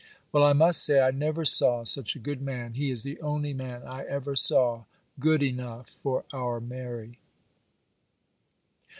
[0.31, 3.53] Well, I must say, I never saw such a good man; he is the only
[3.53, 4.85] man I ever saw
[5.19, 7.19] good enough for our Mary.